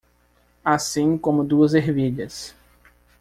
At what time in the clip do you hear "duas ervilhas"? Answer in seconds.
1.43-2.55